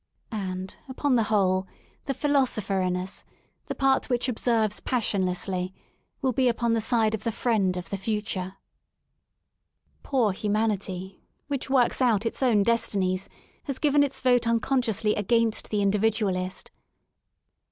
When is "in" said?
2.81-2.95, 16.23-16.27